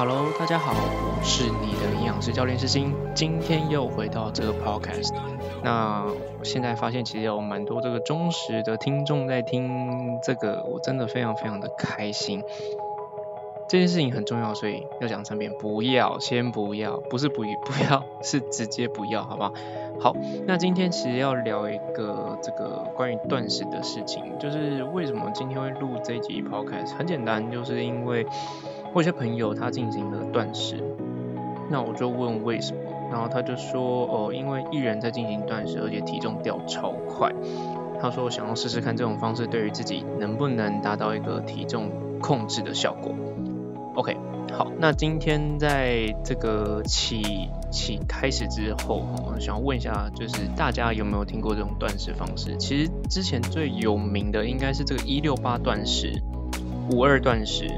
[0.00, 5.14] Hello，大家好，我是你的营养师教练师星，今天又回到这个 Podcast。
[5.62, 6.06] 那
[6.38, 12.42] 我现在发现其实有蛮多这个忠实的听众在听这个，我真的非常非常的开心。
[13.68, 15.52] 这件事情很重要，所以要讲三遍。
[15.58, 19.52] 不要，先不要，不是不不要，是直接不要，好不好？
[20.00, 26.94] 好，那今天其实要聊一个这个关于断食的事情，就是为什么今天会录这集 Podcast？
[26.94, 28.26] 很简单，就是因为
[28.92, 30.82] 我有些朋友他进行了断食，
[31.70, 32.80] 那我就问为什么，
[33.10, 37.32] 然后他就说哦，因为艺人在进行断食，而且体重掉超快，
[38.00, 41.90] 他说我想要试试看这种方式对于自己能不能达到一个体重
[42.20, 43.14] 控制的效果。
[43.94, 44.16] OK，
[44.52, 52.56] 好，那今天在这个起起开始之后，我想问一下，就是大家有没有听过这种断食方式？
[52.56, 56.20] 其实之前最有名的应该是这个一六八断食、
[56.90, 57.70] 五二断食，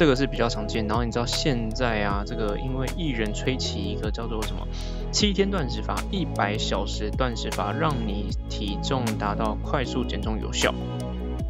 [0.00, 0.86] 这个是比较常见。
[0.86, 4.66] 然后你知道现在啊，这个因为艺人吹起一个叫做什么
[5.12, 10.74] 七天断食法、一百小时断食法，让你体重达到快速减重有效。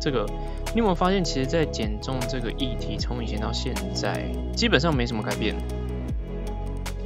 [0.01, 0.27] 这个
[0.75, 5.55] 你有没有发现，其实，在减重这个议题，从以前到现在，基本上没什么改变。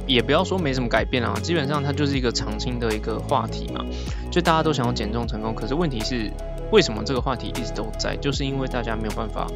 [0.07, 3.85] 也不要说没什么改变啊，基本上它就是一个常青的一个话题嘛。
[4.31, 6.31] 就大家都想要减重成功，可是问题是，
[6.71, 8.15] 为什么这个话题一直都在？
[8.17, 9.47] 就是因为大家没有办法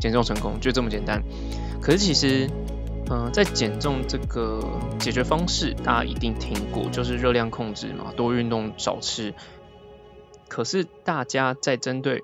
[0.00, 1.22] 减重成功，就这么简单。
[1.80, 2.48] 可是其实，
[3.10, 4.60] 嗯，在减重这个
[4.98, 9.34] 解决方式，大家一定听过，就是热量控制嘛，多运动，少吃。
[10.48, 12.22] 可是大家在针对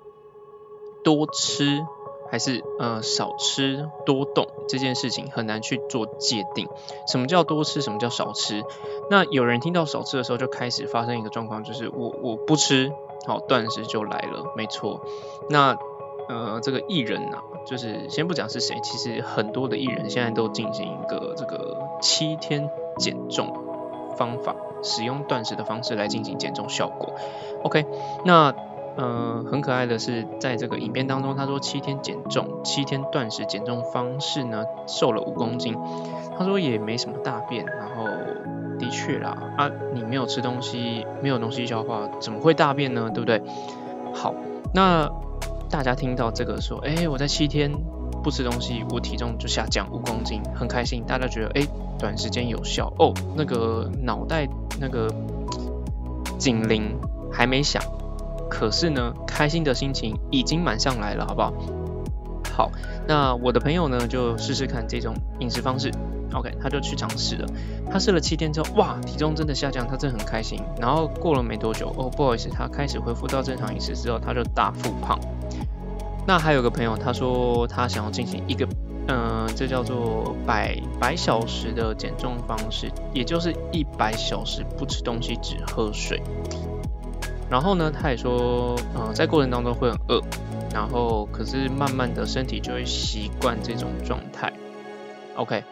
[1.03, 1.85] 多吃
[2.31, 6.67] 还是呃少吃多动这件事情很难去做界定。
[7.07, 7.81] 什么叫多吃？
[7.81, 8.63] 什么叫少吃？
[9.09, 12.91] 那有人听到少吃的时候，就开始发生一个状况，就是我我不吃，
[13.27, 14.53] 好断食就来了。
[14.55, 15.05] 没错。
[15.49, 15.77] 那
[16.29, 23.53] 呃这个艺人啊，就是先不讲是谁，其实很多的艺人现在都进行一个这个七天减重
[24.17, 27.13] 方法，使用断食的方式来进行减重效果。
[27.63, 27.85] OK，
[28.25, 28.53] 那。
[28.95, 35.75] 嗯，很可爱的是，在这个影片当中，他说七天减重，七天断食减重方式呢，瘦了五公斤。
[36.37, 38.05] 他说也没什么大便，然后
[38.77, 43.09] 的确啦，啊，你没有吃东西，没有东西消化，怎么会大便呢？
[43.11, 43.41] 对不对？
[44.13, 44.35] 好，
[44.75, 45.09] 那
[45.73, 47.71] 大家听到这个说，哎，我在七天
[48.23, 51.03] 不吃东西，我体重就下降五公斤，很开心。
[51.07, 51.67] 大家觉得，哎，
[51.97, 54.47] 短时间有效哦，那个脑袋
[54.79, 55.11] 那个
[56.37, 56.95] 警铃
[57.31, 57.81] 还没响。
[58.51, 61.53] 可是呢，开心的心情已经满上来了，好不好？
[62.55, 62.71] 好，
[63.07, 65.89] 那我的朋友呢，就试试看这种饮食方式。
[66.33, 67.47] OK，他就去尝试了。
[67.91, 70.59] 他试了七天之后，哇，体重真的下降，他真的很开心。
[70.79, 75.19] 然后过了没多久，哦，不好意思，他开始恢复到正常饮食之后，他就大复胖。
[76.25, 78.67] 那还有个朋友，他说他想要进行一个，
[79.07, 86.21] 嗯，这叫做百百小时的减重方式，也就是一百小时不吃东西，只喝水。
[87.49, 90.21] 然后呢，他也说，嗯，在过程当中会很饿，
[90.73, 94.51] 然后可是慢慢的身体就会习惯这种状态。
[95.35, 95.63] OK，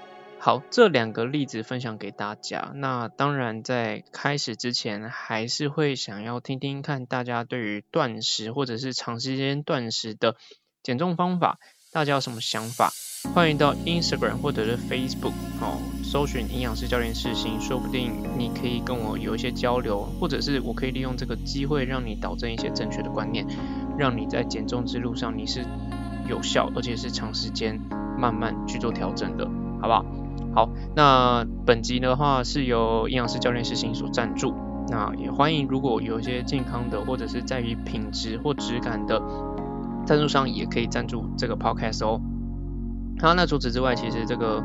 [0.43, 2.71] 好，这两个例子分享给大家。
[2.73, 10.35] 那当然在开始之前，还是会想要听听看大家对于断食或者是长时间断食的
[10.81, 11.59] 减重方法，
[11.93, 12.89] 大家有什么想法？
[13.35, 23.45] 欢迎到 Instagram 或者是 Facebook，哦，搜寻营养师教练试行，说不定你可以跟我有一些交流，或者是我可以利用这个机会让你导正一些正确的观念，
[23.95, 25.63] 让你在减重之路上你是
[26.27, 27.79] 有效，而且是长时间
[28.17, 29.45] 慢慢去做调整的，
[29.79, 30.03] 好不好？
[30.53, 34.53] 好，那本集的话是由营养师教练试行所赞助，
[34.89, 39.21] 那也欢迎如果有一些健康的或者是在于品质或质感的
[40.05, 42.19] 赞助商，也可以赞助这个 Podcast 哦。
[43.19, 44.61] 好，那除此之外，其实这个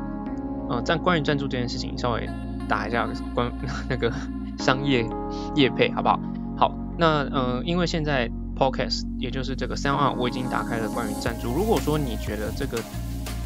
[0.68, 2.28] 呃，在关于赞助这件事情，稍微
[2.68, 3.52] 打一下关
[3.88, 4.12] 那个
[4.58, 5.06] 商业
[5.54, 6.18] 业配，好不好？
[6.56, 11.52] 好，那呃，因为现在 podcast 也就是这个三二，我已经打开了关于赞助。
[11.52, 12.78] 如果说你觉得这个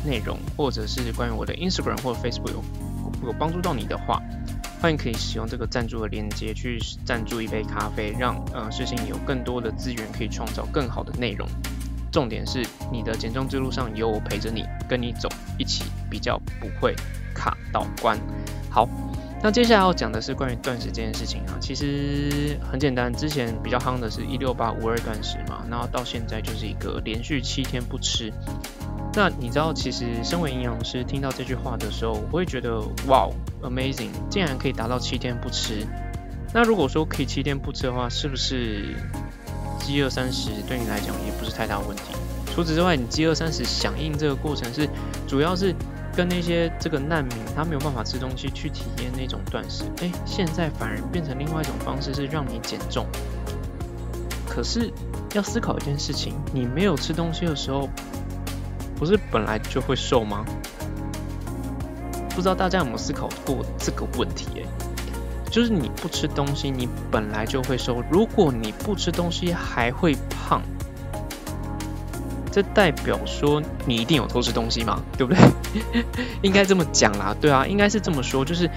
[0.05, 2.63] 内容或者是关于我的 Instagram 或 Facebook 有
[3.27, 4.21] 有帮助到你的话，
[4.81, 11.47] 欢迎可以使用这个赞助的链接去赞助一杯咖啡，让呃事情有更多的资源可以创造更好的内容。
[12.11, 16.95] 重点是你的减重之路上有我陪着你，跟你走一起，比较不会
[17.35, 18.19] 卡到关。
[18.69, 18.89] 好，
[19.43, 28.33] 那接下来要讲的是关于断食这件事情啊，其实很简单，之前比较夯的是一六八五二断食嘛，然后到现在就是一个连续七天不吃。
[29.15, 33.29] 那你知道，其实身为营养师，听到这句话的时候，我会觉得哇
[33.63, 35.87] ，amazing，竟然可以达到七天不吃。
[36.53, 38.95] 那如果说可以七天不吃的话，是不是？
[39.81, 42.13] 饥饿三十对你来讲也不是太大问题。
[42.55, 44.87] 除此之外，你饥饿三十响应这个过程是
[45.27, 45.75] 主要是
[46.15, 53.07] 跟那些这个难民，他没有办法吃东西去体验那种断食，哎，现在反而变成另外一种方式，是让你减重。
[54.47, 54.93] 可是
[55.35, 57.89] 要思考一件事情，你没有吃东西的时候，
[59.01, 60.45] 不是本来就会瘦吗？
[62.35, 64.47] 不知道大家有没有思考过这个问题？
[64.57, 64.63] 哎，
[65.51, 68.05] 就是你不吃东西，你本来就会瘦。
[68.11, 70.61] 如果你不吃东西还会胖。
[72.53, 75.01] 这代表说你一定有偷吃东西吗？
[75.17, 76.05] 对不对？
[76.43, 78.69] 应该这么讲啦，对啊，应该是这么说，就是，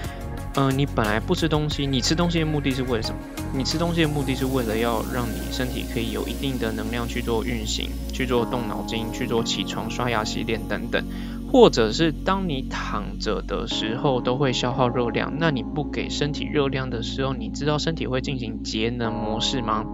[0.54, 3.18] 嗯，你本来不吃东西，你吃东西的目的是为了什么？
[3.56, 11.04] 你吃东西的目的是为了要让你身体可以有一定的能量去做运行，去做动脑筋，去做起床、刷牙、洗脸等等，
[11.52, 19.84] 或者是当你躺着的时候都会消耗热量，那你不给身体热量的时候，你知道身体会进行节能模式吗？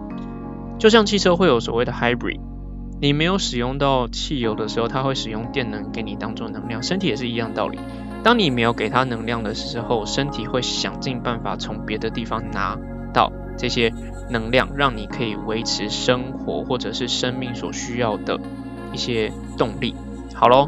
[0.79, 2.41] 就像汽车会有所谓的 hybrid。
[3.03, 6.83] 你没有使用到汽油的时候，它会使用电能给你当做能量。
[6.83, 7.79] 身体也是一样道理。
[8.23, 12.79] 当你没有给它能量的时候，身体会想尽办法从别的地方拿
[13.61, 13.93] 这些
[14.31, 18.41] 能量，让你可以维持生活或者是生命所需要的
[18.91, 19.95] 一些动力。
[20.33, 20.67] 好喽，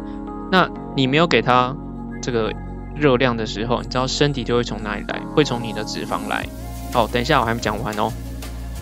[0.50, 1.74] 那你没有给它
[2.20, 2.52] 这个
[2.94, 5.18] 热量的时候，你知道身体就会从哪里来？
[5.34, 6.46] 会从你的脂肪来。
[6.92, 8.12] 哦，等一下我还没讲完哦。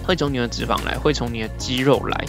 [0.05, 2.25] 会从你的脂肪来，会从你的肌肉来。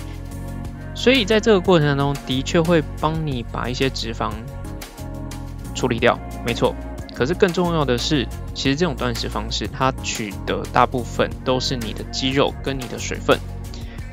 [0.94, 4.30] 所以在这个过程当中，的确会帮你把一些脂肪
[5.74, 6.75] 处理掉，没错。
[7.13, 13.38] 可是更重要的是，其实这种断食方式，它取得大部分都是你的肌肉跟你的水分。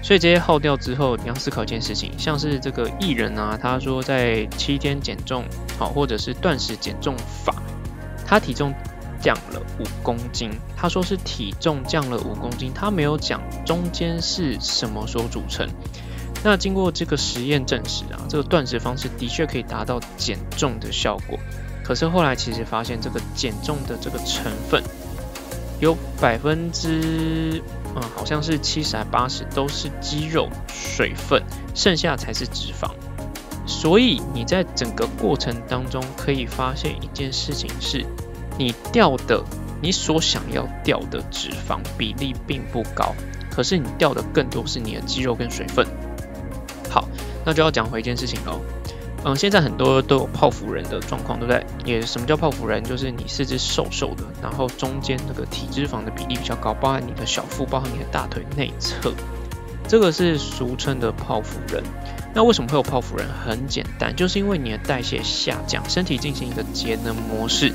[0.01, 5.45] 所以这些耗掉之后，你要思考一件事情，像是这个艺人啊，他说在七天减重，
[5.79, 7.55] 好，或者是断食减重法，
[8.25, 8.73] 他体重
[9.21, 10.51] 降了五公斤。
[10.77, 15.69] 他说是体重降了五公斤，他没有讲中间是什么所组成。
[16.45, 21.37] 那经过这个实验证实啊，这个断食方式的确可以达到减重的效果。
[21.89, 24.85] 可是后来其实发现，这个减重的这个成分
[25.81, 27.63] 有百分之
[27.97, 31.43] 嗯，好像是七十还八十都是肌肉水分，
[31.75, 32.91] 剩下才是脂肪。
[33.67, 38.05] 所以你在整个过程当中可以发现一件事情是，
[38.59, 39.43] 你掉的
[39.81, 43.15] 你所想要掉的脂肪比例并不高，
[43.51, 45.87] 可是你掉的更多是你的肌肉跟水分。
[46.91, 47.09] 好，
[47.47, 48.61] 那就要讲回一件事情喽。
[49.25, 51.67] 嗯，现在很多都有泡芙人的状况，对不对？
[51.85, 52.83] 也什么叫泡芙人？
[52.85, 59.13] 就是你四肢瘦瘦的，然后中间那个体脂肪的比例比较高，包含你的小腹，包含你的大腿内侧，
[59.89, 61.83] 这个是俗称的泡芙人。
[62.33, 63.27] 那为什么会有泡芙人？
[63.45, 67.73] 很简单，就是因为你的代谢下降，身体进行一个节能模式。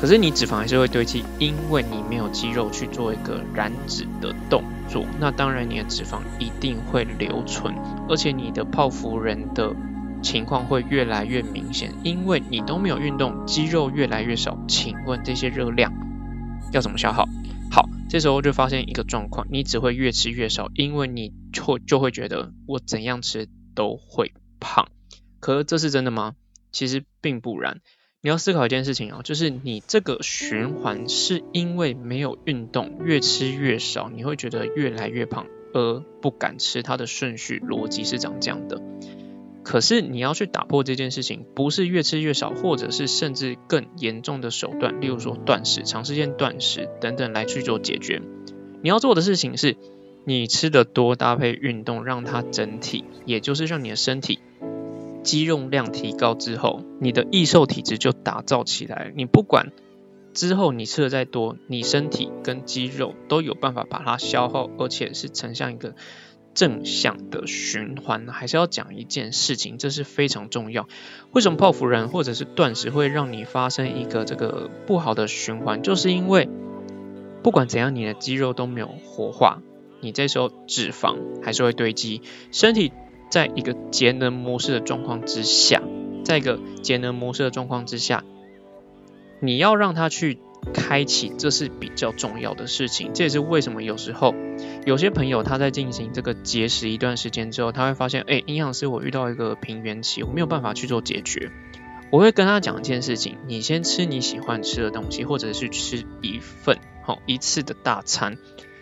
[0.00, 7.74] 可是你脂肪还是会堆积，因为你没有肌肉去做一个燃脂的动作，那当然你的脂肪一定会留存，
[8.08, 9.74] 而且你的泡芙人的
[10.22, 14.58] 情况会越来越明显，因为你都没有运动，肌肉越来越少。
[14.68, 15.92] 请问这些热量
[16.72, 17.24] 要怎么消耗？
[17.70, 24.88] 好，这时候就发现一个状况，你只会越吃越少，因为你就就会觉得我怎样吃都会胖。
[25.40, 26.34] 可这是真的吗？
[26.72, 27.80] 其实并不然。
[28.20, 36.82] 你要思考一件事情啊，就是你这个循环是因为没有运动，越吃越少，你会觉得越来越胖，而不敢吃。
[36.82, 38.82] 它的顺序逻辑是长这样的。
[39.68, 48.22] 可是你要去打破这件事情，不是越吃越少，或者是甚至更严重的手段，例如说断食、长时间断食等等来去做解决。
[48.82, 49.76] 你要做的事情是，
[50.24, 54.38] 你吃的多搭配运动，让它整体，也就是让你的身体。
[55.22, 59.12] 肌肉量提高之后，你的易瘦体质就打造起来。
[59.14, 59.72] 你不管
[60.32, 65.94] 之后你吃的再多，你身体跟肌肉都有办法把它消耗，而且是呈现一个
[66.58, 68.26] 正向的循环。
[68.26, 70.88] 还是要讲一件事情，这是非常重要。
[71.30, 75.82] 为什么泡芙人或者是断食会让你发生一个这个不好的循环？
[75.82, 76.48] 就是因为
[77.44, 79.62] 不管怎样，你的肌肉都没有活化，
[80.00, 82.90] 你这时候脂肪还是会堆积，身体。
[83.30, 85.82] 在一个节能模式的状况之下，
[86.24, 88.24] 在一个节能模式的状况之下，
[89.38, 90.38] 你要让它去
[90.72, 93.10] 开启，这是比较重要的事情。
[93.14, 94.34] 这也是为什么有时候
[94.86, 101.50] 有些朋友他在进行这个节食一段时间之后，他会发现，哎，营养师，我遇到一个平原期，我没有办法去做解决。
[102.10, 108.38] 我会跟他讲一件事情：你先吃你喜欢吃的东西，或者是吃一份好一次的大餐。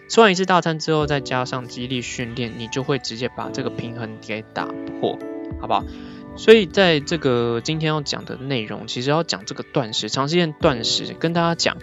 [0.08, 4.66] 吃完一次大餐之后，再加上肌力训练，你就会直接把这个平衡给打
[5.00, 5.18] 破，
[5.60, 5.84] 好不好？
[6.36, 11.78] 所以在这个今天要讲的内容，其实要讲这个断食，长时间断食，跟大家讲，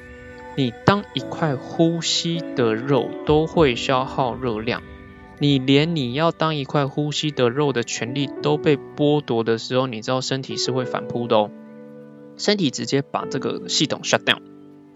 [0.56, 4.84] 你当一块呼吸的肉都会消耗热量，
[5.40, 11.52] 你连你要当一块呼吸的肉的权利都被剥夺的时候，你知道身体是会反扑的哦。
[12.38, 14.40] 身体直接把这个系统 shut down，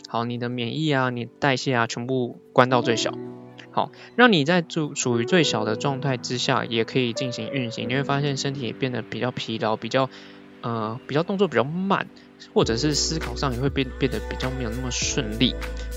[0.07, 3.11] 好，你的免疫啊，你代谢啊，全部关到最小，
[3.77, 7.87] 好，让你在处处于最小的状态之下，也可以进行运行。
[7.87, 10.09] 你会发现身体也变得比较疲劳，比较
[10.61, 12.07] 呃，比较动作比较慢，
[12.55, 15.53] 或者是思考上也会变变得比较没有那么顺利。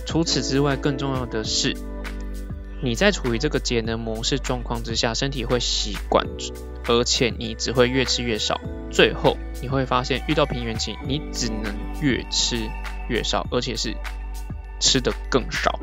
[0.07, 1.75] 除此之外，更重要的是，
[2.83, 6.27] 你在处于这个节能模式状况之下，身体会习惯，
[6.87, 8.61] 而且你只会越吃越少。
[8.91, 12.59] 最后你会发现，遇到平原期，你只能越吃
[13.09, 13.95] 越少，而且是
[14.81, 15.81] 吃的更少。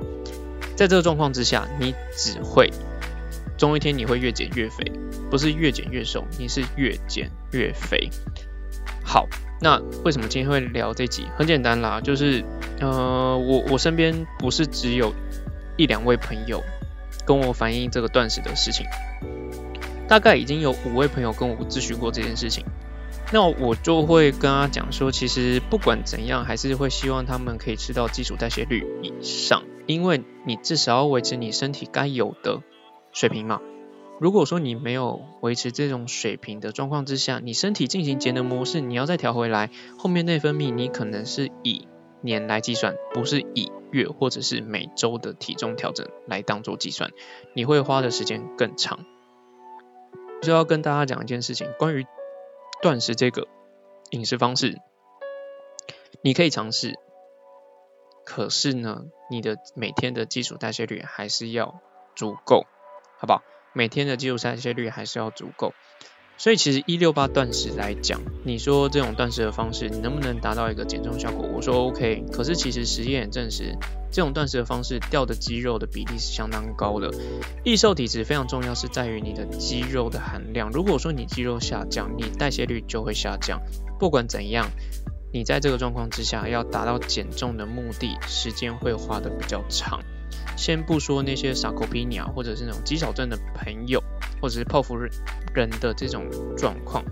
[0.78, 2.72] 在这个状况之下，你只会，
[3.58, 4.92] 终一天你会越减越肥，
[5.32, 8.12] 不是越减越瘦，你是越减越肥。
[9.04, 9.28] 好，
[9.60, 11.26] 那为什么今天会聊这集？
[11.36, 12.44] 很简单啦，就是
[12.80, 15.12] 呃，我我身边不是只有
[15.78, 16.64] 一两位朋友
[17.26, 18.86] 跟我反映这个断食的事情，
[20.08, 22.64] 大概已经有五位朋友跟我咨询过这件事情。
[23.34, 32.62] 那我就会跟他讲说，其实不管怎样，还是会希望他们可以吃到基础代谢率以上，因为你至少要维持你身体该有的
[33.12, 33.60] 水平嘛。
[34.20, 41.88] 如果说你没有维持这种水平的状况之下，你身体进行节能模式，你要再调回来，后面内分泌你可能是以
[42.22, 47.12] 年来计算，不是以月或者是每周的体重调整来当做计算，
[47.54, 49.06] 你会花的时间更长。
[50.42, 52.06] 就要跟大家讲一件事情，关于
[52.82, 53.48] 断食这个
[54.10, 54.80] 饮食方式，
[56.22, 56.96] 你可以尝试，
[58.26, 61.82] 可是呢，你的每天的基础代谢率还是要
[62.16, 62.66] 足够，
[63.20, 63.42] 好不好？
[63.74, 65.74] 每天的基础代谢率还是要足够，
[66.38, 71.48] 所以其实一六八断食来讲，你说这种断食的方式能不能达到一个减重效果？
[71.54, 73.78] 我说 OK，可是其实实验也证实，
[74.12, 77.12] 这种断食的方式掉的肌肉的比例是相当高的。
[77.64, 80.72] 易瘦体质非常重要，是在于你的肌肉的含量。
[80.72, 83.62] 如果说你肌肉下降，你代谢率就会下降。
[84.00, 84.70] 不管怎样，
[85.32, 90.02] 你在这个状况之下要达到减重的目的，时间会花的比较长。
[90.56, 94.04] 先不说那些傻狗皮鸟或者是那种肌少症的朋友，
[94.42, 94.98] 或者是泡芙
[95.54, 96.26] 人的这种
[96.58, 97.04] 状况，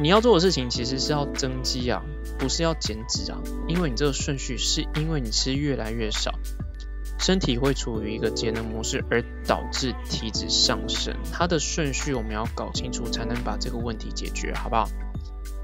[0.00, 2.02] 你要做的事情其实是要增肌啊，
[2.38, 3.38] 不是要减脂啊，
[3.68, 6.32] 因为你这个顺序是因为你吃越来越少，
[7.18, 14.88] 身体会处于一个节能模式，而导致体脂上升，它的顺序我们要搞清楚，才能把这个问题解决，好不好？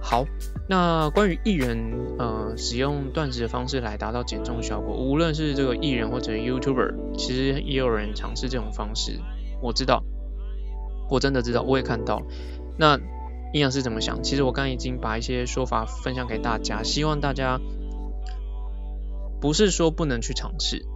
[0.08, 0.24] 好，
[0.68, 9.18] 那关于艺人呃使用断食的方式来达到减重效果，无论是这个艺人或者 YouTuber，其实也有人尝试这种方式。
[9.60, 10.04] 我知道，
[11.10, 12.22] 我真的知道，我也看到。
[12.78, 12.96] 那
[13.52, 14.22] 营养师怎么想？
[14.22, 17.58] 其实我刚已经把一些说法分享给大家，希望大家
[19.40, 20.86] 不是说不能去尝试，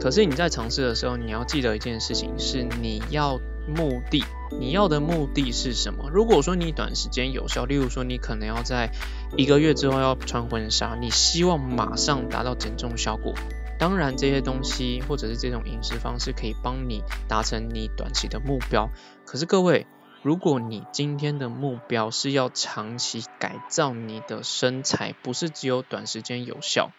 [0.00, 3.38] 可是你在尝试的时候，你要记得一件事情，是你要。
[3.66, 4.24] 目的，
[4.58, 6.08] 你要的目的是什么？
[6.12, 8.92] 如果说你短时间有效，例如说你可能要在
[9.36, 13.34] 一个月之后要穿婚纱，你希望马上达到减重效果，
[13.78, 18.90] 当然这些东西或者是这种饮食方式可以帮你达成你短期的目标。
[19.24, 19.86] 可是各位，
[20.22, 26.90] 如果你今天的目标是要长期改造你的身材，不是只有短时间有效，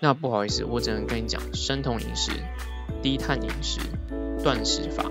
[0.00, 2.32] 那不好意思，我只能跟你讲，生酮饮食、
[3.02, 3.80] 低碳饮食、
[4.42, 5.04] 断食法。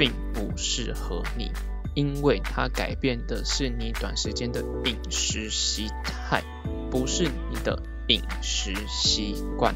[0.00, 1.52] 并不适合你，
[1.94, 6.42] 因为它改变的是你短时间的饮食习态，
[6.90, 7.78] 不是你的
[8.08, 9.74] 饮食习惯，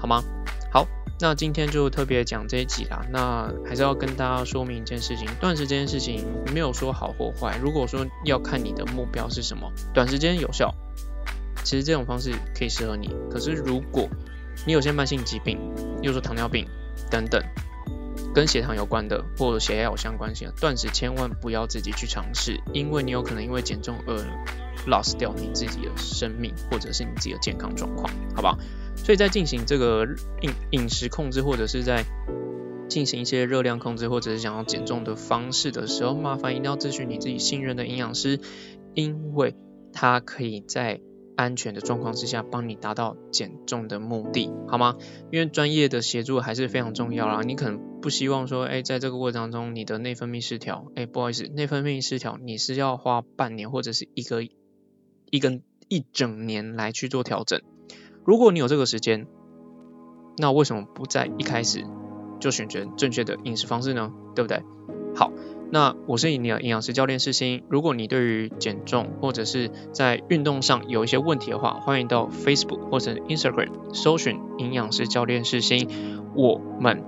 [0.00, 0.24] 好吗？
[0.72, 0.88] 好，
[1.20, 3.06] 那今天就特别讲这一集啦。
[3.12, 7.56] 那还是要跟大家说明一件事情，断食这件事情没有说好或坏。
[7.62, 10.74] 如果说要看你的目标是什么，短时间有效，
[11.62, 13.14] 其实这种方式可以适合你。
[13.30, 14.08] 可是如果
[14.66, 15.56] 你有些慢性疾病，
[16.02, 16.66] 又说糖尿病
[17.08, 17.40] 等等。
[18.34, 24.16] 跟血糖有关的，或者血压有相关性的断食，千万不要自己去尝试，因为你有可能因为减重而
[24.86, 28.58] lost 掉你自己的生命，或者是你自己的健康状况，好不好？
[28.96, 30.06] 所以在进行这个
[30.40, 32.04] 饮饮食控制，或者是在
[32.88, 38.40] 进行一些热量控制，或者是想要减重的方式的时候，麻烦一定要咨询你自己信任的营养师，
[38.94, 39.54] 因为
[39.92, 41.00] 他可以在。
[41.34, 44.96] 安全的状况之下，帮你达到减重的目的，好吗？
[45.32, 47.40] 因为专业的协助还是非常重要啦。
[47.42, 54.42] 你可能不希望说，哎，在这个过程当中，你的内分泌失调，哎，不好意思，内分泌失调，你是要花半年或者是一个
[55.30, 57.62] 一根一整年来去做调整。
[58.26, 59.26] 如果你有这个时间，
[60.36, 61.84] 那为什么不在一开始
[62.40, 64.12] 就选择正确的饮食方式呢？
[64.34, 64.62] 对不对？
[65.14, 65.32] 好。
[65.74, 75.88] 那我是你的营养师教练世新，如果你对于减重或者是在运动上有一些问题的话，欢迎到 Facebook 或者 Instagram 搜寻营养师教练世新，
[76.36, 77.02] 我们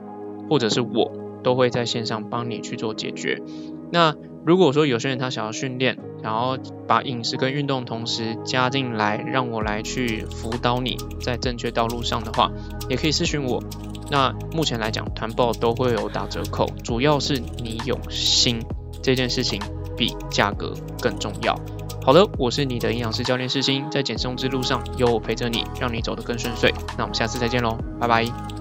[0.48, 3.40] 或者是我都会在线上帮你去做解决。
[3.90, 12.50] 那如果说有些人他想要训练，然后把饮食跟运动同时加进来，让我来去辅导你在正确道路上的话，
[12.88, 13.62] 也可以私询我。
[14.10, 18.60] 那目前来讲，团报都会有打折扣，主要是你有心
[19.02, 19.60] 这件事情
[19.96, 21.58] 比价格更重要。
[22.04, 26.70] 好的，我是你的营养师教练世新，在减重之路上有我陪着你，让你走得更顺遂。
[26.98, 28.53] 那我们下次再见喽，拜拜。